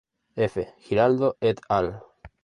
F. 0.35 0.57
Giraldo 0.79 1.33
et 1.41 1.61
al. 1.69 1.93